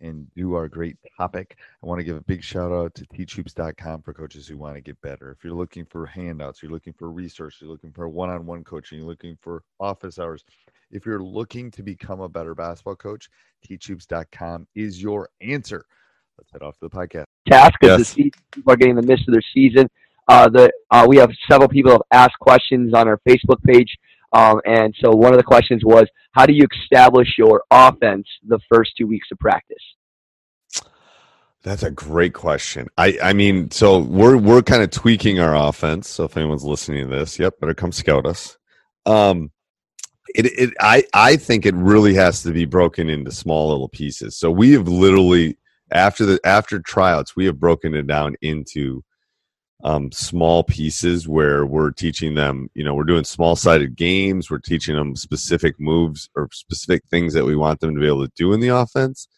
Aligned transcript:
and 0.00 0.26
do 0.34 0.54
our 0.54 0.68
great 0.68 0.96
topic, 1.16 1.56
I 1.82 1.86
want 1.86 1.98
to 2.00 2.04
give 2.04 2.16
a 2.16 2.20
big 2.22 2.42
shout 2.42 2.72
out 2.72 2.94
to 2.96 3.06
teachhoops.com 3.06 4.02
for 4.02 4.12
coaches 4.12 4.46
who 4.46 4.56
want 4.58 4.74
to 4.76 4.80
get 4.80 5.00
better. 5.00 5.30
If 5.30 5.44
you're 5.44 5.54
looking 5.54 5.84
for 5.84 6.06
handouts, 6.06 6.62
you're 6.62 6.72
looking 6.72 6.92
for 6.92 7.10
research, 7.10 7.56
you're 7.60 7.70
looking 7.70 7.92
for 7.92 8.08
one 8.08 8.30
on 8.30 8.46
one 8.46 8.64
coaching, 8.64 8.98
you're 8.98 9.06
looking 9.08 9.36
for 9.40 9.62
office 9.80 10.18
hours, 10.18 10.44
if 10.90 11.04
you're 11.06 11.22
looking 11.22 11.70
to 11.72 11.82
become 11.82 12.20
a 12.20 12.28
better 12.28 12.54
basketball 12.54 12.96
coach, 12.96 13.28
teachhoops.com 13.68 14.66
is 14.74 15.02
your 15.02 15.28
answer. 15.40 15.84
Let's 16.38 16.50
head 16.52 16.62
off 16.62 16.78
to 16.78 16.88
the 16.88 16.90
podcast. 16.90 17.24
task 17.48 17.74
because 17.80 17.98
Yes. 17.98 17.98
the 17.98 18.04
season, 18.04 18.30
people 18.52 18.72
are 18.72 18.76
getting 18.76 18.96
in 18.96 19.00
the 19.00 19.06
midst 19.06 19.26
of 19.28 19.32
their 19.32 19.42
season. 19.54 19.88
Uh, 20.28 20.48
the 20.48 20.70
uh, 20.90 21.06
we 21.08 21.16
have 21.16 21.30
several 21.48 21.68
people 21.68 21.92
have 21.92 22.02
asked 22.12 22.38
questions 22.40 22.92
on 22.94 23.06
our 23.08 23.18
Facebook 23.28 23.62
page, 23.62 23.96
um, 24.36 24.60
and 24.66 24.94
so 25.02 25.12
one 25.12 25.32
of 25.32 25.38
the 25.38 25.44
questions 25.44 25.82
was, 25.82 26.06
how 26.32 26.44
do 26.44 26.52
you 26.52 26.66
establish 26.82 27.36
your 27.38 27.64
offense 27.70 28.26
the 28.46 28.58
first 28.70 28.90
two 28.98 29.06
weeks 29.06 29.28
of 29.32 29.38
practice? 29.38 29.82
That's 31.62 31.82
a 31.82 31.90
great 31.90 32.34
question. 32.34 32.88
I, 32.98 33.18
I 33.22 33.32
mean, 33.32 33.70
so 33.70 33.98
we're 33.98 34.36
we're 34.36 34.60
kind 34.60 34.82
of 34.82 34.90
tweaking 34.90 35.40
our 35.40 35.56
offense. 35.56 36.08
So 36.10 36.24
if 36.24 36.36
anyone's 36.36 36.64
listening 36.64 37.08
to 37.08 37.16
this, 37.16 37.38
yep, 37.38 37.58
better 37.58 37.72
come 37.72 37.92
scout 37.92 38.26
us. 38.26 38.58
Um, 39.06 39.50
it, 40.34 40.46
it 40.46 40.74
I 40.80 41.04
I 41.14 41.36
think 41.36 41.64
it 41.64 41.74
really 41.74 42.12
has 42.14 42.42
to 42.42 42.52
be 42.52 42.66
broken 42.66 43.08
into 43.08 43.32
small 43.32 43.70
little 43.70 43.88
pieces. 43.88 44.36
So 44.36 44.50
we 44.50 44.72
have 44.72 44.86
literally 44.86 45.56
after 45.90 46.26
the 46.26 46.38
after 46.44 46.78
tryouts, 46.78 47.34
we 47.34 47.46
have 47.46 47.58
broken 47.58 47.94
it 47.94 48.06
down 48.06 48.36
into 48.42 49.02
um, 49.84 50.10
small 50.10 50.64
pieces 50.64 51.28
where 51.28 51.66
we're 51.66 51.90
teaching 51.90 52.34
them. 52.34 52.70
You 52.74 52.84
know, 52.84 52.94
we're 52.94 53.04
doing 53.04 53.24
small 53.24 53.56
sided 53.56 53.96
games. 53.96 54.50
We're 54.50 54.58
teaching 54.58 54.96
them 54.96 55.16
specific 55.16 55.78
moves 55.78 56.28
or 56.34 56.48
specific 56.52 57.04
things 57.10 57.34
that 57.34 57.44
we 57.44 57.56
want 57.56 57.80
them 57.80 57.94
to 57.94 58.00
be 58.00 58.06
able 58.06 58.26
to 58.26 58.32
do 58.36 58.52
in 58.52 58.60
the 58.60 58.68
offense 58.68 59.28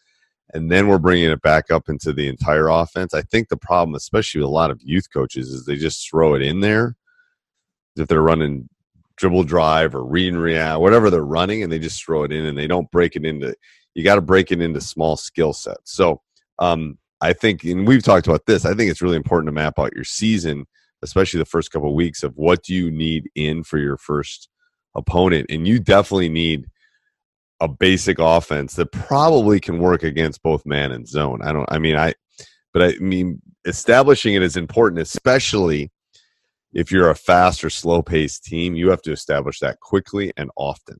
and 0.53 0.71
then 0.71 0.87
we're 0.87 0.97
bringing 0.97 1.29
it 1.29 1.41
back 1.41 1.69
up 1.69 1.89
into 1.89 2.11
the 2.11 2.27
entire 2.27 2.69
offense. 2.69 3.13
I 3.13 3.21
think 3.21 3.49
the 3.49 3.57
problem, 3.57 3.95
especially 3.95 4.41
with 4.41 4.49
a 4.49 4.53
lot 4.53 4.71
of 4.71 4.81
youth 4.83 5.07
coaches, 5.13 5.49
is 5.49 5.65
they 5.65 5.75
just 5.75 6.09
throw 6.09 6.33
it 6.33 6.41
in 6.41 6.59
there. 6.59 6.95
If 7.95 8.07
they're 8.07 8.21
running 8.21 8.69
dribble 9.17 9.43
drive 9.43 9.93
or 9.93 10.03
read 10.03 10.33
and 10.33 10.41
react, 10.41 10.79
whatever 10.79 11.09
they're 11.09 11.21
running, 11.21 11.61
and 11.61 11.71
they 11.71 11.79
just 11.79 12.03
throw 12.03 12.23
it 12.23 12.31
in 12.31 12.45
and 12.45 12.57
they 12.57 12.67
don't 12.67 12.89
break 12.91 13.15
it 13.15 13.25
into. 13.25 13.55
You 13.93 14.03
got 14.03 14.15
to 14.15 14.21
break 14.21 14.51
it 14.51 14.61
into 14.61 14.81
small 14.81 15.17
skill 15.17 15.53
sets. 15.53 15.93
So 15.93 16.21
um, 16.57 16.97
I 17.21 17.33
think, 17.33 17.63
and 17.63 17.87
we've 17.87 18.03
talked 18.03 18.27
about 18.27 18.45
this. 18.45 18.65
I 18.65 18.73
think 18.73 18.89
it's 18.89 19.01
really 19.01 19.17
important 19.17 19.47
to 19.47 19.51
map 19.53 19.77
out 19.77 19.93
your 19.93 20.03
season, 20.05 20.65
especially 21.01 21.39
the 21.39 21.45
first 21.45 21.71
couple 21.71 21.89
of 21.89 21.95
weeks 21.95 22.23
of 22.23 22.33
what 22.35 22.63
do 22.63 22.73
you 22.73 22.89
need 22.89 23.29
in 23.35 23.63
for 23.63 23.77
your 23.77 23.97
first 23.97 24.49
opponent, 24.95 25.47
and 25.49 25.67
you 25.67 25.79
definitely 25.79 26.29
need 26.29 26.67
a 27.61 27.67
basic 27.67 28.19
offense 28.19 28.75
that 28.75 28.91
probably 28.91 29.59
can 29.59 29.79
work 29.79 30.03
against 30.03 30.41
both 30.41 30.65
man 30.65 30.91
and 30.91 31.07
zone. 31.07 31.41
I 31.43 31.51
don't 31.51 31.69
I 31.69 31.77
mean 31.77 31.97
I 31.97 32.13
but 32.73 32.81
I 32.83 32.93
mean 32.99 33.41
establishing 33.65 34.33
it 34.33 34.41
is 34.43 34.55
important 34.55 35.01
especially 35.01 35.91
if 36.71 36.89
you're 36.91 37.09
a 37.09 37.15
fast 37.15 37.63
or 37.63 37.69
slow 37.69 38.01
paced 38.01 38.45
team, 38.45 38.75
you 38.75 38.89
have 38.91 39.01
to 39.01 39.11
establish 39.11 39.59
that 39.59 39.79
quickly 39.81 40.31
and 40.37 40.51
often. 40.55 40.97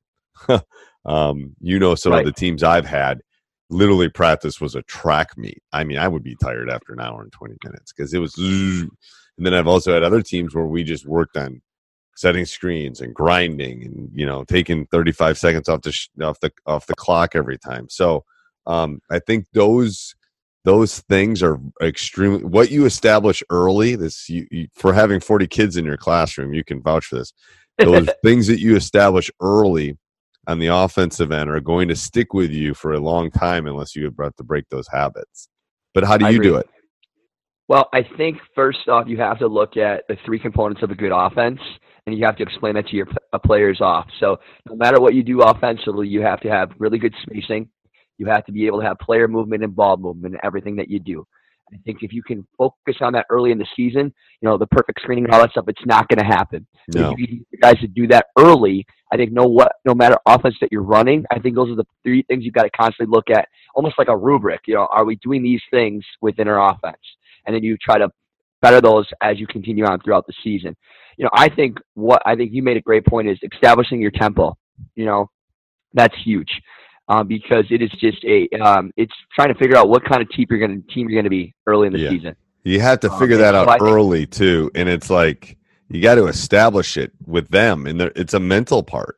um, 1.05 1.55
you 1.61 1.79
know 1.79 1.95
some 1.95 2.11
Right. 2.11 2.19
of 2.19 2.25
the 2.25 2.37
teams 2.37 2.61
I've 2.63 2.85
had 2.85 3.21
literally 3.69 4.09
practice 4.09 4.59
was 4.59 4.75
a 4.75 4.81
track 4.83 5.37
meet. 5.37 5.61
I 5.71 5.83
mean, 5.83 5.97
I 5.97 6.07
would 6.07 6.23
be 6.23 6.35
tired 6.41 6.69
after 6.69 6.93
an 6.93 7.01
hour 7.01 7.21
and 7.21 7.31
20 7.31 7.55
minutes 7.63 7.93
because 7.93 8.13
it 8.13 8.19
was 8.19 8.35
and 8.37 9.45
then 9.45 9.53
I've 9.53 9.67
also 9.67 9.93
had 9.93 10.03
other 10.03 10.21
teams 10.21 10.53
where 10.53 10.65
we 10.65 10.83
just 10.83 11.05
worked 11.05 11.37
on 11.37 11.61
setting 12.15 12.45
screens 12.45 12.99
and 12.99 13.15
grinding 13.15 13.83
and 13.85 14.09
you 14.13 14.25
know 14.25 14.43
taking 14.43 14.85
35 14.87 15.37
seconds 15.37 15.69
off 15.69 15.81
the 15.81 15.91
sh- 15.91 16.09
off 16.21 16.39
the 16.41 16.51
off 16.65 16.87
the 16.87 16.95
clock 16.95 17.35
every 17.35 17.57
time. 17.57 17.87
So 17.89 18.25
um 18.69 19.01
i 19.09 19.19
think 19.19 19.45
those 19.53 20.15
those 20.65 20.99
things 20.99 21.41
are 21.41 21.59
extremely 21.81 22.43
what 22.43 22.69
you 22.69 22.85
establish 22.85 23.41
early 23.49 23.95
this 23.95 24.29
you, 24.29 24.45
you, 24.51 24.67
for 24.73 24.93
having 24.93 25.19
40 25.19 25.47
kids 25.47 25.77
in 25.77 25.85
your 25.85 25.97
classroom 25.97 26.53
you 26.53 26.63
can 26.63 26.81
vouch 26.81 27.05
for 27.05 27.15
this. 27.15 27.33
Those 27.79 28.09
things 28.25 28.47
that 28.47 28.59
you 28.59 28.75
establish 28.75 29.31
early 29.39 29.97
on 30.49 30.59
the 30.59 30.67
offensive 30.67 31.31
end 31.31 31.49
are 31.49 31.59
going 31.59 31.87
to 31.87 31.95
stick 31.95 32.33
with 32.33 32.51
you 32.51 32.73
for 32.73 32.93
a 32.93 32.99
long 32.99 33.29
time 33.29 33.67
unless 33.67 33.95
you 33.95 34.11
have 34.19 34.35
to 34.35 34.43
break 34.43 34.65
those 34.69 34.87
habits 34.91 35.47
but 35.93 36.03
how 36.03 36.17
do 36.17 36.29
you 36.31 36.41
do 36.41 36.55
it 36.55 36.67
Well, 37.69 37.87
I 37.93 38.01
think 38.17 38.39
first 38.55 38.87
off, 38.87 39.07
you 39.07 39.17
have 39.17 39.37
to 39.39 39.47
look 39.47 39.77
at 39.77 40.03
the 40.09 40.17
three 40.25 40.39
components 40.39 40.81
of 40.81 40.89
a 40.89 40.95
good 40.95 41.11
offense, 41.13 41.59
and 42.07 42.17
you 42.17 42.25
have 42.25 42.35
to 42.37 42.43
explain 42.43 42.73
that 42.73 42.87
to 42.87 42.95
your 42.95 43.07
players 43.45 43.79
off. 43.79 44.07
So, 44.19 44.37
no 44.67 44.75
matter 44.75 44.99
what 44.99 45.13
you 45.13 45.21
do 45.21 45.41
offensively, 45.41 46.07
you 46.07 46.21
have 46.21 46.39
to 46.41 46.49
have 46.49 46.71
really 46.79 46.97
good 46.97 47.13
spacing. 47.21 47.69
You 48.17 48.25
have 48.25 48.43
to 48.45 48.51
be 48.51 48.65
able 48.65 48.79
to 48.79 48.87
have 48.87 48.97
player 48.97 49.27
movement 49.27 49.63
and 49.63 49.75
ball 49.75 49.97
movement 49.97 50.33
in 50.33 50.39
everything 50.43 50.77
that 50.77 50.89
you 50.89 50.99
do. 50.99 51.27
I 51.73 51.77
think 51.85 51.99
if 52.01 52.13
you 52.13 52.23
can 52.23 52.45
focus 52.57 52.95
on 53.01 53.13
that 53.13 53.25
early 53.29 53.51
in 53.51 53.57
the 53.57 53.67
season, 53.75 54.13
you 54.41 54.49
know, 54.49 54.57
the 54.57 54.67
perfect 54.67 55.01
screening 55.01 55.25
and 55.25 55.33
all 55.33 55.41
that 55.41 55.51
stuff, 55.51 55.65
it's 55.67 55.85
not 55.85 56.07
going 56.07 56.19
to 56.19 56.25
happen. 56.25 56.65
no 56.93 57.11
If 57.11 57.19
you 57.19 57.27
get 57.27 57.51
the 57.51 57.57
guys 57.57 57.79
to 57.79 57.87
do 57.87 58.07
that 58.07 58.27
early, 58.37 58.85
I 59.11 59.17
think 59.17 59.31
no 59.31 59.45
what 59.45 59.73
no 59.85 59.93
matter 59.93 60.17
offense 60.25 60.55
that 60.61 60.71
you're 60.71 60.83
running, 60.83 61.25
I 61.31 61.39
think 61.39 61.55
those 61.55 61.69
are 61.69 61.75
the 61.75 61.85
three 62.03 62.23
things 62.23 62.43
you've 62.43 62.53
got 62.53 62.63
to 62.63 62.69
constantly 62.69 63.11
look 63.11 63.29
at, 63.29 63.47
almost 63.75 63.95
like 63.97 64.07
a 64.07 64.17
rubric. 64.17 64.61
You 64.67 64.75
know, 64.75 64.87
are 64.91 65.05
we 65.05 65.15
doing 65.17 65.43
these 65.43 65.61
things 65.71 66.03
within 66.21 66.47
our 66.47 66.71
offense? 66.71 67.01
And 67.45 67.55
then 67.55 67.63
you 67.63 67.77
try 67.77 67.97
to 67.97 68.09
better 68.61 68.81
those 68.81 69.07
as 69.21 69.39
you 69.39 69.47
continue 69.47 69.85
on 69.85 69.99
throughout 70.01 70.27
the 70.27 70.33
season. 70.43 70.75
You 71.17 71.25
know, 71.25 71.31
I 71.33 71.49
think 71.49 71.77
what 71.95 72.21
I 72.25 72.35
think 72.35 72.51
you 72.53 72.63
made 72.63 72.77
a 72.77 72.81
great 72.81 73.05
point 73.05 73.27
is 73.29 73.37
establishing 73.53 74.01
your 74.01 74.11
tempo. 74.11 74.57
You 74.95 75.05
know, 75.05 75.29
that's 75.93 76.15
huge. 76.23 76.49
Um, 77.11 77.27
because 77.27 77.65
it 77.71 77.81
is 77.81 77.89
just 77.99 78.23
a 78.23 78.47
um, 78.59 78.91
it's 78.95 79.13
trying 79.33 79.47
to 79.51 79.55
figure 79.55 79.75
out 79.75 79.89
what 79.89 80.05
kind 80.05 80.21
of 80.21 80.29
team 80.29 80.45
you're 80.47 80.59
going 80.59 80.81
to 80.83 80.93
team 80.93 81.09
you're 81.09 81.15
going 81.19 81.23
to 81.23 81.29
be 81.31 81.55
early 81.65 81.87
in 81.87 81.93
the 81.93 81.99
Yeah. 81.99 82.09
season. 82.11 82.35
You 82.63 82.79
have 82.81 82.99
to 82.99 83.11
Um, 83.11 83.19
figure 83.19 83.35
and 83.37 83.43
that 83.45 83.53
so 83.55 83.61
out 83.61 83.79
think- 83.79 83.81
early 83.81 84.25
too, 84.27 84.69
and 84.75 84.87
it's 84.87 85.09
like 85.09 85.57
you 85.89 86.01
got 86.03 86.15
to 86.15 86.27
establish 86.27 86.97
it 86.97 87.11
with 87.25 87.47
them, 87.49 87.87
and 87.87 87.99
it's 88.15 88.35
a 88.35 88.39
mental 88.39 88.83
part. 88.83 89.15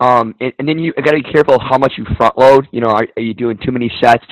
Um, 0.00 0.34
and, 0.40 0.52
and 0.58 0.68
then 0.68 0.78
you 0.78 0.92
got 0.94 1.10
to 1.10 1.22
be 1.22 1.32
careful 1.32 1.58
how 1.58 1.76
much 1.76 1.92
you 1.98 2.06
front 2.16 2.38
load. 2.38 2.68
You 2.70 2.80
know, 2.80 2.88
are, 2.88 3.06
are 3.16 3.22
you 3.22 3.34
doing 3.34 3.58
too 3.58 3.72
many 3.72 3.90
sets? 4.00 4.24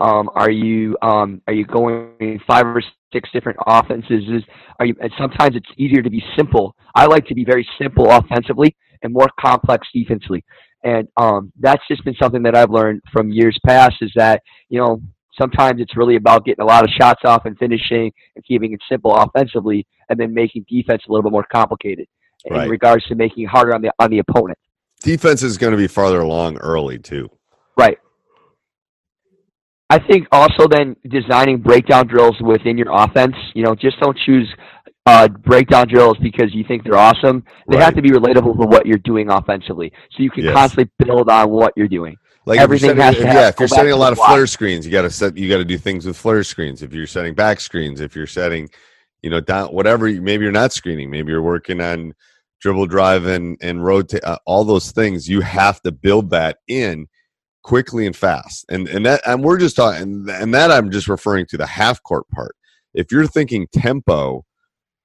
Um, 0.00 0.30
are 0.34 0.50
you 0.50 0.96
um, 1.02 1.42
are 1.46 1.52
you 1.52 1.64
going 1.66 2.40
five 2.46 2.66
or 2.66 2.82
six 3.12 3.28
different 3.32 3.58
offenses? 3.66 4.24
Is- 4.28 4.44
Are 4.80 4.86
you? 4.86 4.96
And 5.00 5.12
sometimes 5.18 5.54
it's 5.54 5.68
easier 5.76 6.02
to 6.02 6.10
be 6.10 6.24
simple. 6.36 6.74
I 6.94 7.06
like 7.06 7.26
to 7.26 7.34
be 7.34 7.44
very 7.44 7.68
simple 7.80 8.10
offensively 8.10 8.74
and 9.02 9.12
more 9.12 9.28
complex 9.40 9.86
defensively. 9.92 10.44
And 10.84 11.08
um, 11.16 11.52
that's 11.60 11.82
just 11.88 12.04
been 12.04 12.14
something 12.20 12.42
that 12.42 12.56
I've 12.56 12.70
learned 12.70 13.02
from 13.12 13.30
years 13.30 13.58
past. 13.66 13.94
Is 14.00 14.12
that 14.16 14.42
you 14.68 14.78
know 14.78 15.00
sometimes 15.38 15.80
it's 15.80 15.96
really 15.96 16.16
about 16.16 16.44
getting 16.44 16.62
a 16.62 16.66
lot 16.66 16.84
of 16.84 16.90
shots 16.90 17.22
off 17.24 17.46
and 17.46 17.56
finishing 17.58 18.12
and 18.36 18.44
keeping 18.44 18.72
it 18.72 18.80
simple 18.88 19.14
offensively, 19.14 19.86
and 20.08 20.18
then 20.18 20.34
making 20.34 20.66
defense 20.68 21.02
a 21.08 21.12
little 21.12 21.22
bit 21.22 21.32
more 21.32 21.46
complicated 21.52 22.06
Right. 22.50 22.64
in 22.64 22.70
regards 22.70 23.06
to 23.06 23.14
making 23.14 23.44
it 23.44 23.50
harder 23.50 23.74
on 23.74 23.82
the 23.82 23.92
on 23.98 24.10
the 24.10 24.18
opponent. 24.18 24.58
Defense 25.00 25.42
is 25.42 25.58
going 25.58 25.70
to 25.72 25.76
be 25.76 25.86
farther 25.86 26.20
along 26.20 26.58
early 26.58 26.98
too. 26.98 27.28
Right. 27.76 27.98
I 29.90 29.98
think 29.98 30.26
also 30.32 30.66
then 30.68 30.96
designing 31.08 31.58
breakdown 31.58 32.06
drills 32.06 32.36
within 32.40 32.78
your 32.78 32.88
offense. 32.90 33.36
You 33.54 33.62
know, 33.62 33.74
just 33.74 34.00
don't 34.00 34.16
choose 34.24 34.52
uh, 35.06 35.28
breakdown 35.28 35.88
drills 35.88 36.16
because 36.18 36.54
you 36.54 36.64
think 36.64 36.84
they're 36.84 36.96
awesome. 36.96 37.44
They 37.68 37.76
have 37.78 37.94
to 37.94 38.02
be 38.02 38.10
relatable 38.10 38.58
to 38.60 38.66
what 38.66 38.86
you're 38.86 38.98
doing 38.98 39.30
offensively, 39.30 39.92
so 40.12 40.22
you 40.22 40.30
can 40.30 40.44
Yes. 40.44 40.54
constantly 40.54 40.90
build 40.98 41.28
on 41.28 41.50
what 41.50 41.72
you're 41.76 41.88
doing. 41.88 42.16
Like 42.44 42.58
Everything 42.60 42.96
has 42.96 43.16
to 43.16 43.26
have- 43.26 43.34
yeah, 43.34 43.48
if 43.48 43.58
you're 43.58 43.68
setting 43.68 43.92
a 43.92 43.96
lot 43.96 44.12
of 44.12 44.18
flare 44.18 44.46
screens, 44.48 44.84
you 44.84 44.90
got 44.92 45.02
to 45.02 45.10
set. 45.10 45.36
You 45.36 45.48
got 45.48 45.58
to 45.58 45.64
do 45.64 45.78
things 45.78 46.06
with 46.06 46.16
flare 46.16 46.42
screens. 46.42 46.82
If 46.82 46.92
you're 46.92 47.06
setting 47.06 47.34
back 47.34 47.60
screens, 47.60 48.00
if 48.00 48.16
you're 48.16 48.26
setting, 48.26 48.68
you 49.22 49.30
know, 49.30 49.40
down 49.40 49.68
whatever. 49.68 50.06
Maybe 50.08 50.42
you're 50.42 50.50
not 50.52 50.72
screening. 50.72 51.08
Maybe 51.10 51.30
you're 51.30 51.42
working 51.42 51.80
on 51.80 52.14
dribble 52.60 52.86
drive 52.86 53.26
and 53.26 53.56
and 53.62 53.84
rotate. 53.84 54.24
Uh, 54.24 54.38
all 54.44 54.64
those 54.64 54.90
things 54.90 55.28
you 55.28 55.40
have 55.40 55.80
to 55.82 55.92
build 55.92 56.30
that 56.30 56.58
in 56.66 57.06
quickly 57.62 58.06
and 58.06 58.16
fast. 58.16 58.64
And 58.68 58.88
and 58.88 59.06
that 59.06 59.20
and 59.24 59.44
we're 59.44 59.58
just 59.58 59.76
talking 59.76 60.26
and 60.28 60.52
that 60.54 60.72
I'm 60.72 60.90
just 60.90 61.06
referring 61.08 61.46
to 61.46 61.56
the 61.56 61.66
half 61.66 62.02
court 62.02 62.28
part. 62.30 62.56
If 62.92 63.12
you're 63.12 63.26
thinking 63.28 63.68
tempo, 63.72 64.44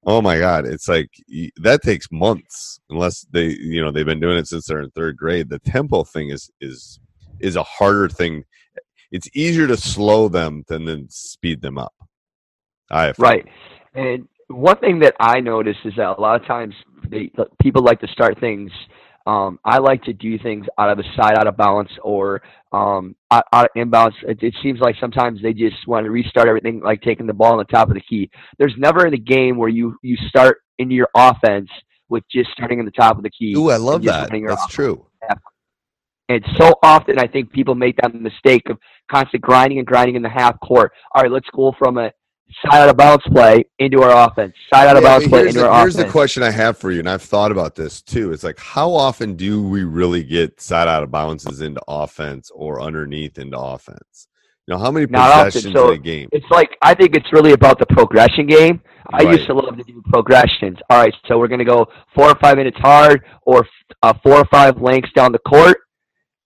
oh 0.08 0.22
my 0.22 0.40
god, 0.40 0.66
it's 0.66 0.88
like 0.88 1.10
that 1.58 1.84
takes 1.84 2.08
months 2.12 2.80
unless 2.90 3.28
they 3.32 3.50
you 3.50 3.84
know 3.84 3.92
they've 3.92 4.06
been 4.06 4.22
doing 4.22 4.38
it 4.38 4.48
since 4.48 4.66
they're 4.66 4.82
in 4.82 4.90
third 4.92 5.18
grade. 5.18 5.50
The 5.50 5.60
tempo 5.60 6.04
thing 6.04 6.30
is 6.30 6.50
is 6.60 7.00
is 7.40 7.56
a 7.56 7.64
harder 7.64 8.10
thing. 8.10 8.44
it's 9.12 9.30
easier 9.36 9.68
to 9.68 9.78
slow 9.78 10.28
them 10.28 10.64
than 10.68 10.86
then 10.86 11.08
speed 11.10 11.62
them 11.62 11.78
up. 11.78 11.94
I 12.90 13.14
Right. 13.20 13.46
And 13.94 14.28
one 14.48 14.78
thing 14.78 15.00
that 15.00 15.16
I 15.20 15.40
notice 15.40 15.78
is 15.84 15.94
that 15.98 16.18
a 16.18 16.22
lot 16.22 16.40
of 16.40 16.48
times 16.48 16.74
they, 17.10 17.32
people 17.62 17.84
like 17.84 18.00
to 18.02 18.08
start 18.08 18.40
things. 18.40 18.72
Um, 19.28 19.60
I 19.66 19.80
like 19.80 20.04
to 20.04 20.14
do 20.14 20.40
things 20.40 20.66
out 20.80 20.90
of 20.90 20.98
the 20.98 21.04
side, 21.18 21.38
out 21.38 21.48
of 21.48 21.58
balance, 21.58 21.92
or 22.02 22.42
um, 22.72 23.14
out, 23.30 23.44
out 23.52 23.66
of 23.66 23.72
inbounds. 23.76 24.14
It, 24.24 24.42
it 24.42 24.56
seems 24.64 24.80
like 24.80 24.96
sometimes 25.02 25.42
they 25.42 25.52
just 25.52 25.86
want 25.86 26.06
to 26.06 26.12
restart 26.12 26.48
everything, 26.48 26.80
like 26.80 27.02
taking 27.02 27.28
the 27.28 27.34
ball 27.34 27.52
on 27.52 27.58
the 27.58 27.66
top 27.66 27.90
of 27.90 27.96
the 27.96 28.02
key. 28.02 28.30
There's 28.58 28.74
never 28.78 29.06
in 29.06 29.14
a 29.14 29.18
game 29.18 29.58
where 29.58 29.68
you 29.68 29.98
you 30.02 30.16
start 30.30 30.60
into 30.80 30.96
your 30.96 31.10
offense 31.14 31.70
with 32.08 32.24
just 32.32 32.52
starting 32.52 32.80
on 32.80 32.86
the 32.86 32.92
top 32.92 33.18
of 33.18 33.24
the 33.24 33.30
key. 33.30 33.54
Ooh, 33.58 33.70
I 33.70 33.76
love 33.76 34.02
that. 34.04 34.30
That's 34.32 34.54
offense. 34.54 34.74
true. 34.74 35.06
And 36.30 36.44
so 36.58 36.74
often, 36.84 37.20
I 37.20 37.28
think 37.28 37.52
people 37.52 37.76
make 37.76 37.96
that 38.02 38.14
mistake 38.14 38.70
of 38.70 38.78
constant 39.10 39.42
grinding 39.42 39.78
and 39.80 39.88
grinding 39.88 40.16
in 40.16 40.22
the 40.22 40.30
half 40.30 40.60
court. 40.60 40.92
All 41.14 41.22
right, 41.22 41.32
let's 41.32 41.48
go 41.54 41.74
from 41.78 41.98
a 41.98 42.12
side 42.66 42.82
out 42.82 42.90
of 42.90 42.98
bounds 42.98 43.24
play 43.32 43.64
into 43.80 44.02
our 44.02 44.28
offense. 44.30 44.54
Side 44.74 44.88
out 44.88 44.98
of 44.98 45.04
Yeah, 45.04 45.10
bounds 45.10 45.26
but 45.26 45.30
play 45.40 45.48
into 45.48 45.60
the, 45.60 45.70
our 45.70 45.82
here's 45.82 45.96
the 45.96 46.10
question 46.10 46.44
I 46.44 46.52
have 46.52 46.78
for 46.78 46.92
you, 46.92 47.00
and 47.00 47.10
I've 47.10 47.22
thought 47.22 47.52
about 47.52 47.76
this 47.76 48.02
too. 48.02 48.32
It's 48.32 48.44
like, 48.44 48.60
how 48.60 48.92
often 48.92 49.36
do 49.36 49.62
we 49.68 49.84
really 49.84 50.24
get 50.24 50.60
side 50.62 50.88
out 50.88 51.04
of 51.04 51.12
bounces 51.12 51.62
into 51.62 51.82
offense 51.88 52.50
or 52.54 52.82
underneath 52.82 53.38
into 53.38 53.58
offense? 53.60 54.28
You 54.66 54.74
know, 54.74 54.80
how 54.80 54.92
many 54.92 55.08
possessions 55.08 55.74
so- 55.74 55.90
in 55.90 55.94
a 55.96 55.98
game? 55.98 56.30
It's 56.32 56.50
like 56.52 56.76
I 56.82 56.94
think 56.94 57.16
it's 57.16 57.32
really 57.32 57.54
about 57.54 57.80
the 57.80 57.86
progression 57.86 58.48
game. 58.48 58.82
I 59.14 59.24
Right. 59.24 59.36
used 59.38 59.48
to 59.48 59.54
love 59.54 59.78
to 59.78 59.84
do 59.84 60.02
progressions. 60.10 60.78
All 60.90 61.00
right, 61.02 61.14
so 61.28 61.38
we're 61.40 61.48
going 61.48 61.60
to 61.60 61.66
go 61.66 61.88
four 62.14 62.26
or 62.30 62.36
five 62.42 62.58
minutes 62.58 62.78
hard, 62.80 63.24
or 63.44 63.66
uh, 64.04 64.14
four 64.22 64.34
or 64.34 64.46
five 64.52 64.82
lengths 64.82 65.12
down 65.16 65.32
the 65.32 65.40
court. 65.40 65.78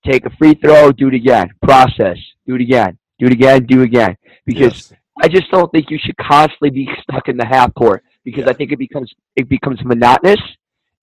Take 0.05 0.25
a 0.27 0.29
free 0.37 0.53
throw, 0.53 0.91
do 0.91 1.07
it 1.07 1.15
again. 1.15 1.49
Process, 1.63 2.17
do 2.47 2.53
it 2.55 2.61
again, 2.61 2.99
do 3.17 3.25
it 3.25 3.31
again, 3.33 3.65
do 3.65 3.81
it 3.81 3.85
again. 3.85 4.15
Because 4.45 4.91
Yes. 4.91 4.93
I 5.21 5.27
just 5.27 5.49
don't 5.51 5.71
think 5.71 5.89
you 5.89 5.99
should 6.03 6.17
constantly 6.17 6.71
be 6.71 6.89
stuck 7.03 7.29
in 7.29 7.37
the 7.37 7.45
half 7.45 7.73
court 7.75 8.03
because 8.23 8.45
Yeah. 8.45 8.49
I 8.49 8.53
think 8.53 8.71
it 8.71 8.79
becomes 8.79 9.13
it 9.35 9.47
becomes 9.47 9.83
monotonous. 9.83 10.41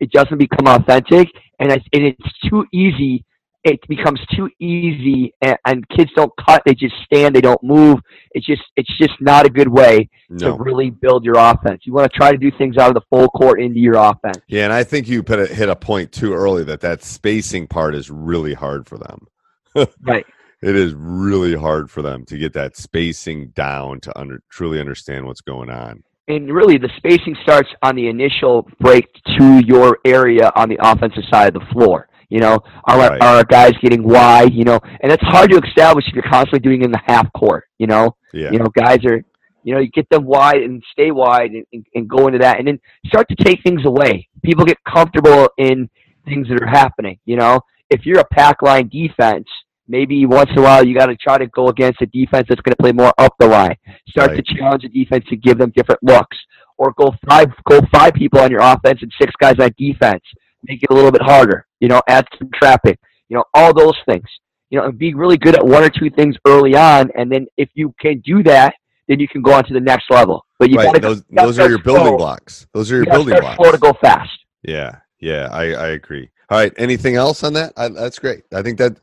It 0.00 0.10
doesn't 0.12 0.38
become 0.38 0.66
authentic, 0.66 1.28
and 1.58 1.72
it's, 1.72 1.84
and 1.92 2.04
it's 2.04 2.38
too 2.48 2.64
easy. 2.72 3.24
It 3.64 3.80
becomes 3.88 4.20
too 4.36 4.48
easy, 4.60 5.34
and, 5.42 5.56
and 5.66 5.88
kids 5.88 6.12
don't 6.14 6.32
cut. 6.36 6.62
They 6.64 6.74
just 6.74 6.94
stand. 7.04 7.34
They 7.34 7.40
don't 7.40 7.62
move. 7.62 7.98
It's 8.30 8.46
just 8.46 8.62
it's 8.76 8.96
just 8.98 9.20
not 9.20 9.44
a 9.46 9.50
good 9.50 9.68
way 9.68 10.08
to 10.38 10.52
really 10.52 10.90
build 10.90 11.24
your 11.24 11.36
offense. 11.36 11.82
You 11.84 11.92
want 11.92 12.10
to 12.10 12.16
try 12.16 12.30
to 12.30 12.38
do 12.38 12.50
things 12.56 12.76
out 12.76 12.88
of 12.88 12.94
the 12.94 13.02
full 13.10 13.28
court 13.28 13.60
into 13.60 13.80
your 13.80 13.96
offense. 13.96 14.38
Yeah, 14.46 14.64
and 14.64 14.72
I 14.72 14.84
think 14.84 15.08
you 15.08 15.22
put 15.22 15.40
a, 15.40 15.46
hit 15.46 15.68
a 15.68 15.76
point 15.76 16.12
too 16.12 16.32
early 16.32 16.62
that 16.64 16.80
that 16.82 17.02
spacing 17.02 17.66
part 17.66 17.94
is 17.94 18.10
really 18.10 18.54
hard 18.54 18.86
for 18.86 18.98
them. 18.98 19.26
Right. 20.02 20.26
It 20.60 20.74
is 20.74 20.92
really 20.94 21.54
hard 21.54 21.90
for 21.90 22.02
them 22.02 22.24
to 22.26 22.36
get 22.36 22.52
that 22.54 22.76
spacing 22.76 23.48
down 23.50 24.00
to 24.00 24.18
under 24.18 24.42
truly 24.50 24.80
understand 24.80 25.26
what's 25.26 25.40
going 25.40 25.70
on. 25.70 26.02
and 26.30 26.52
really 26.52 26.76
the 26.76 26.90
spacing 26.98 27.34
starts 27.42 27.70
on 27.82 27.96
the 27.96 28.06
initial 28.06 28.68
break 28.80 29.06
to 29.38 29.62
your 29.66 29.96
area 30.04 30.50
on 30.56 30.68
the 30.68 30.76
offensive 30.82 31.22
side 31.32 31.48
of 31.48 31.54
the 31.62 31.66
floor. 31.72 32.06
You 32.28 32.40
know, 32.40 32.58
are 32.84 32.98
Right. 32.98 33.22
are 33.22 33.36
our 33.38 33.44
guys 33.44 33.72
getting 33.80 34.02
wide? 34.02 34.52
You 34.52 34.64
know, 34.64 34.78
and 35.00 35.10
it's 35.10 35.22
hard 35.24 35.50
to 35.52 35.58
establish 35.66 36.04
if 36.06 36.12
you're 36.12 36.22
constantly 36.30 36.58
doing 36.58 36.82
in 36.82 36.90
the 36.90 37.00
half 37.06 37.32
court. 37.32 37.64
You 37.78 37.86
know, 37.86 38.14
Yeah. 38.34 38.50
you 38.52 38.58
know, 38.58 38.66
guys 38.66 38.98
are, 39.06 39.22
you 39.62 39.72
know, 39.74 39.80
you 39.80 39.88
get 39.88 40.06
them 40.10 40.26
wide 40.26 40.60
and 40.60 40.82
stay 40.92 41.10
wide 41.12 41.52
and, 41.52 41.64
and, 41.72 41.86
and 41.94 42.06
go 42.06 42.26
into 42.26 42.40
that, 42.40 42.58
and 42.58 42.68
then 42.68 42.78
start 43.06 43.26
to 43.30 43.36
take 43.42 43.62
things 43.62 43.86
away. 43.86 44.28
People 44.42 44.66
get 44.66 44.76
comfortable 44.86 45.48
in 45.56 45.88
things 46.26 46.46
that 46.48 46.60
are 46.62 46.66
happening. 46.66 47.18
You 47.24 47.36
know, 47.36 47.60
if 47.88 48.04
you're 48.04 48.20
a 48.20 48.24
pack 48.26 48.60
line 48.60 48.88
defense, 48.88 49.46
maybe 49.88 50.24
once 50.26 50.50
in 50.52 50.58
a 50.58 50.62
while 50.62 50.84
you 50.86 50.94
got 50.96 51.06
to 51.06 51.16
try 51.16 51.38
to 51.38 51.46
go 51.48 51.68
against 51.68 52.00
a 52.02 52.06
defense 52.06 52.46
that's 52.48 52.60
going 52.60 52.72
to 52.76 52.82
play 52.82 52.92
more 52.92 53.12
up 53.18 53.34
the 53.38 53.46
line. 53.46 53.76
Start 54.10 54.30
Right. 54.32 54.44
to 54.44 54.54
challenge 54.54 54.82
the 54.82 54.88
defense 54.88 55.24
to 55.30 55.36
give 55.36 55.58
them 55.58 55.72
different 55.74 56.02
looks, 56.02 56.36
or 56.76 56.92
go 56.92 57.12
five 57.28 57.48
go 57.68 57.80
five 57.92 58.14
people 58.14 58.38
on 58.40 58.50
your 58.50 58.60
offense 58.60 59.00
and 59.02 59.12
six 59.20 59.32
guys 59.40 59.54
on 59.58 59.70
defense. 59.78 60.22
Make 60.64 60.82
it 60.82 60.90
a 60.90 60.94
little 60.94 61.10
bit 61.12 61.22
harder. 61.22 61.66
You 61.80 61.88
know, 61.88 62.00
add 62.08 62.26
some 62.38 62.50
trapping. 62.54 62.96
You 63.28 63.36
know, 63.38 63.44
all 63.54 63.72
those 63.74 63.96
things. 64.06 64.26
You 64.70 64.78
know, 64.78 64.86
and 64.86 64.98
be 64.98 65.14
really 65.14 65.38
good 65.38 65.54
at 65.56 65.64
one 65.66 65.82
or 65.82 65.88
two 65.90 66.10
things 66.10 66.36
early 66.46 66.76
on, 66.76 67.10
and 67.16 67.32
then 67.32 67.46
if 67.56 67.70
you 67.74 67.94
can 68.00 68.20
do 68.20 68.42
that, 68.42 68.74
then 69.08 69.18
you 69.18 69.26
can 69.26 69.40
go 69.40 69.52
on 69.54 69.64
to 69.64 69.72
the 69.72 69.80
next 69.80 70.10
level. 70.10 70.44
But 70.58 70.68
you 70.70 70.76
right. 70.76 70.86
gotta, 70.86 71.00
Those 71.00 71.24
you 71.30 71.36
gotta 71.36 71.46
those 71.48 71.58
are 71.58 71.68
your 71.70 71.78
building 71.78 72.02
slow. 72.08 72.16
blocks. 72.18 72.66
Those 72.74 72.92
are 72.92 72.96
your 72.96 73.04
gotta 73.06 73.18
building 73.18 73.40
blocks. 73.40 73.56
slow 73.56 73.72
to 73.72 73.78
go 73.78 73.92
fast. 74.02 74.28
Yeah, 74.62 74.96
yeah, 75.20 75.48
I, 75.52 75.62
I 75.72 75.86
agree. 75.88 76.28
All 76.50 76.58
right, 76.58 76.72
anything 76.78 77.14
else 77.14 77.44
on 77.44 77.52
that? 77.54 77.74
I, 77.76 77.88
that's 77.88 78.18
great. 78.18 78.44
I 78.54 78.62
think 78.62 78.78
that 78.78 78.98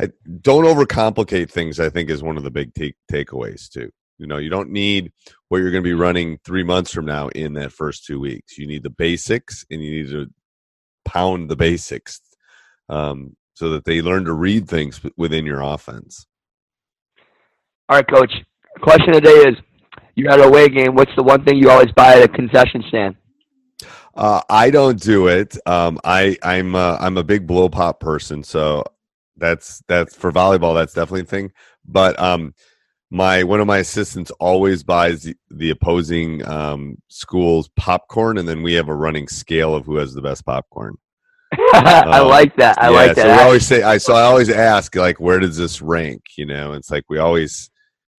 I, 0.00 0.08
don't 0.40 0.64
overcomplicate 0.64 1.50
things. 1.50 1.78
I 1.78 1.90
think 1.90 2.10
is 2.10 2.22
one 2.22 2.36
of 2.36 2.42
the 2.42 2.50
big 2.50 2.74
take, 2.74 2.96
takeaways 3.10 3.68
too. 3.68 3.90
You 4.18 4.26
know, 4.26 4.38
you 4.38 4.50
don't 4.50 4.70
need 4.70 5.12
what 5.48 5.58
you're 5.58 5.70
going 5.70 5.84
to 5.84 5.88
be 5.88 5.94
running 5.94 6.38
three 6.44 6.64
months 6.64 6.92
from 6.92 7.06
now 7.06 7.28
in 7.28 7.52
that 7.54 7.72
first 7.72 8.04
two 8.04 8.18
weeks. 8.18 8.58
You 8.58 8.66
need 8.66 8.82
the 8.82 8.90
basics, 8.90 9.64
and 9.70 9.82
you 9.82 10.02
need 10.02 10.10
to 10.10 10.26
pound 11.04 11.48
the 11.48 11.56
basics 11.56 12.20
um, 12.88 13.36
so 13.54 13.70
that 13.70 13.84
they 13.84 14.02
learn 14.02 14.24
to 14.24 14.32
read 14.32 14.68
things 14.68 15.00
within 15.16 15.46
your 15.46 15.60
offense. 15.60 16.26
All 17.88 17.96
right, 17.96 18.06
coach. 18.12 18.32
Question 18.80 19.10
of 19.10 19.14
the 19.16 19.20
day 19.20 19.50
is: 19.50 19.56
You're 20.16 20.32
at 20.32 20.40
a 20.40 20.44
away 20.44 20.68
game. 20.68 20.96
What's 20.96 21.14
the 21.16 21.22
one 21.22 21.44
thing 21.44 21.58
you 21.58 21.70
always 21.70 21.92
buy 21.94 22.16
at 22.16 22.22
a 22.24 22.28
concession 22.28 22.82
stand? 22.88 23.14
Uh, 24.18 24.42
I 24.50 24.70
don't 24.70 25.00
do 25.00 25.28
it. 25.28 25.56
Um, 25.64 26.00
I 26.02 26.36
I'm 26.42 26.74
uh, 26.74 26.96
I'm 26.98 27.16
a 27.16 27.22
big 27.22 27.46
blow 27.46 27.68
pop 27.68 28.00
person, 28.00 28.42
so 28.42 28.82
that's 29.36 29.80
that's 29.86 30.16
for 30.16 30.32
volleyball. 30.32 30.74
That's 30.74 30.92
definitely 30.92 31.20
a 31.20 31.24
thing. 31.26 31.52
But 31.86 32.18
um, 32.18 32.52
my 33.12 33.44
one 33.44 33.60
of 33.60 33.68
my 33.68 33.78
assistants 33.78 34.32
always 34.40 34.82
buys 34.82 35.22
the, 35.22 35.36
the 35.52 35.70
opposing 35.70 36.44
um, 36.48 36.96
school's 37.06 37.68
popcorn, 37.76 38.38
and 38.38 38.48
then 38.48 38.60
we 38.60 38.72
have 38.72 38.88
a 38.88 38.94
running 38.94 39.28
scale 39.28 39.72
of 39.72 39.86
who 39.86 39.98
has 39.98 40.14
the 40.14 40.20
best 40.20 40.44
popcorn. 40.44 40.96
I 41.52 42.18
like 42.18 42.56
that. 42.56 42.82
I 42.82 42.90
yeah, 42.90 42.96
like 42.96 43.14
that. 43.14 43.22
So 43.22 43.36
we 43.36 43.42
always 43.42 43.66
say, 43.68 43.82
I 43.84 43.98
so 43.98 44.14
I 44.14 44.22
always 44.22 44.50
ask 44.50 44.96
like, 44.96 45.20
where 45.20 45.38
does 45.38 45.56
this 45.56 45.80
rank? 45.80 46.22
You 46.36 46.46
know, 46.46 46.72
it's 46.72 46.90
like 46.90 47.04
we 47.08 47.18
always. 47.18 47.70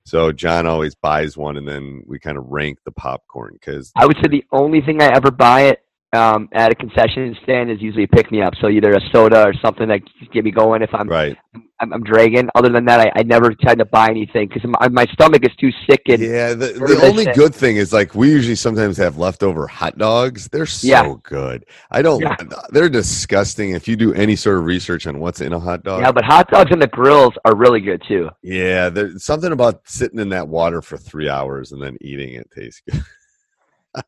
So 0.05 0.31
John 0.31 0.65
always 0.65 0.95
buys 0.95 1.35
one, 1.35 1.57
and 1.57 1.67
then 1.67 2.03
we 2.07 2.19
kind 2.19 2.37
of 2.37 2.45
rank 2.47 2.79
the 2.85 2.91
popcorn 2.91 3.51
because 3.53 3.91
I 3.97 4.05
would 4.05 4.15
say 4.15 4.29
the 4.29 4.45
only 4.53 4.79
thing 4.79 5.01
I 5.01 5.07
ever 5.07 5.29
buy 5.29 5.63
it 5.63 5.83
um, 6.13 6.49
at 6.53 6.71
a 6.71 6.75
concession 6.75 7.35
stand 7.43 7.69
is 7.69 7.81
usually 7.81 8.03
a 8.05 8.07
pick 8.07 8.31
me 8.31 8.41
up. 8.41 8.53
So 8.61 8.69
either 8.69 8.93
a 8.93 9.01
soda 9.11 9.45
or 9.45 9.53
something 9.63 9.87
that 9.89 10.01
get 10.33 10.43
me 10.43 10.51
going 10.51 10.81
if 10.81 10.89
I'm 10.93 11.07
right. 11.07 11.37
I'm, 11.81 11.93
I'm 11.93 12.03
dragging. 12.03 12.49
Other 12.55 12.69
than 12.69 12.83
that, 12.85 12.99
I, 12.99 13.19
I 13.19 13.23
never 13.23 13.53
tend 13.53 13.79
to 13.79 13.85
buy 13.85 14.09
anything 14.09 14.49
because 14.49 14.63
my, 14.65 14.89
my 14.89 15.05
stomach 15.13 15.45
is 15.45 15.55
too 15.57 15.71
sick. 15.89 16.01
And 16.09 16.21
Yeah, 16.21 16.53
the, 16.53 16.73
the 16.73 16.99
only 17.07 17.25
good 17.33 17.55
thing 17.55 17.77
is 17.77 17.93
like 17.93 18.15
we 18.15 18.29
usually 18.31 18.55
sometimes 18.55 18.97
have 18.97 19.17
leftover 19.17 19.65
hot 19.67 19.97
dogs. 19.97 20.49
They're 20.49 20.65
so 20.65 20.87
Yeah. 20.87 21.13
good. 21.23 21.65
I 21.91 22.01
don't. 22.01 22.21
Yeah. 22.21 22.35
They're 22.71 22.89
disgusting. 22.89 23.71
If 23.71 23.87
you 23.87 23.95
do 23.95 24.13
any 24.13 24.35
sort 24.35 24.57
of 24.57 24.65
research 24.65 25.07
on 25.07 25.19
what's 25.19 25.41
in 25.41 25.53
a 25.53 25.59
hot 25.59 25.83
dog, 25.83 26.01
yeah, 26.01 26.11
but 26.11 26.25
hot 26.25 26.49
dogs 26.49 26.71
and 26.71 26.81
the 26.81 26.87
grills 26.87 27.33
are 27.45 27.55
really 27.55 27.81
good 27.81 28.01
too. 28.07 28.29
yeah, 28.41 28.89
there's 28.89 29.23
something 29.23 29.51
about 29.51 29.81
sitting 29.85 30.19
in 30.19 30.29
that 30.29 30.47
water 30.47 30.81
for 30.81 30.97
three 30.97 31.29
hours 31.29 31.71
and 31.71 31.81
then 31.81 31.97
eating 32.01 32.33
it 32.33 32.49
tastes 32.51 32.81
good. 32.89 33.01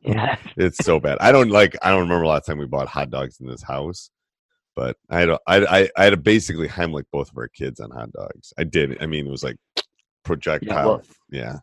Yeah, 0.02 0.36
it's 0.56 0.84
so 0.84 1.00
bad. 1.00 1.18
I 1.20 1.32
don't 1.32 1.50
like. 1.50 1.76
I 1.82 1.90
don't 1.90 2.00
remember 2.02 2.26
last 2.26 2.46
time 2.46 2.58
we 2.58 2.66
bought 2.66 2.88
hot 2.88 3.10
dogs 3.10 3.40
in 3.40 3.46
this 3.46 3.62
house, 3.62 4.10
but 4.76 4.96
I 5.10 5.20
had. 5.20 5.28
A, 5.30 5.38
I, 5.46 5.80
I 5.80 5.90
I 5.96 6.04
had 6.04 6.10
to 6.10 6.16
basically 6.16 6.68
Heimlich 6.68 7.04
both 7.12 7.30
of 7.30 7.36
our 7.36 7.48
kids 7.48 7.80
on 7.80 7.90
hot 7.90 8.12
dogs. 8.12 8.52
I 8.58 8.64
did. 8.64 9.02
I 9.02 9.06
mean, 9.06 9.26
it 9.26 9.30
was 9.30 9.42
like 9.42 9.56
projectile. 10.24 10.88
well- 10.88 11.02
yeah, 11.30 11.56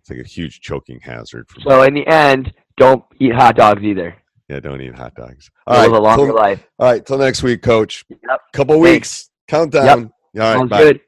it's 0.00 0.08
like 0.10 0.20
a 0.20 0.24
huge 0.28 0.60
choking 0.60 1.00
hazard 1.00 1.48
for 1.48 1.58
me. 1.60 1.64
so 1.68 1.82
in 1.82 1.94
the 1.94 2.06
end, 2.06 2.52
don't 2.76 3.04
eat 3.20 3.34
hot 3.34 3.56
dogs 3.56 3.82
either. 3.82 4.16
Yeah, 4.48 4.60
don't 4.60 4.80
eat 4.80 4.94
hot 4.94 5.14
dogs. 5.16 5.50
Live 5.66 5.76
All 5.76 5.90
right, 5.90 5.98
a 5.98 6.00
longer 6.02 6.26
till, 6.26 6.36
life. 6.36 6.66
all 6.78 6.90
right, 6.90 7.04
till 7.04 7.18
next 7.18 7.42
week, 7.42 7.62
Coach. 7.62 8.04
Yep. 8.08 8.40
Couple 8.52 8.82
Thanks. 8.82 8.90
weeks. 8.92 9.30
Countdown. 9.48 10.04
All 10.04 10.40
right, 10.40 10.56
Sounds 10.58 10.70
bye. 10.70 10.82
good. 10.84 11.00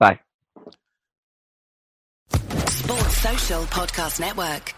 Bye. 0.00 0.18
Sports 2.66 3.16
Social 3.18 3.62
Podcast 3.64 4.18
Network. 4.20 4.74